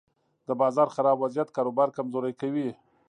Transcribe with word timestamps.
د 0.47 0.49
بازار 0.61 0.87
خراب 0.95 1.17
وضعیت 1.19 1.49
کاروبار 1.57 1.89
کمزوری 1.97 2.33
کوي. 2.41 2.69